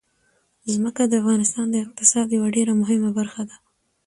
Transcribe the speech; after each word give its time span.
ځمکه 0.73 1.03
د 1.07 1.13
افغانستان 1.21 1.65
د 1.71 1.75
اقتصاد 1.85 2.27
یوه 2.37 2.49
ډېره 2.55 2.73
مهمه 2.81 3.09
برخه 3.19 3.41
ده. 3.49 3.55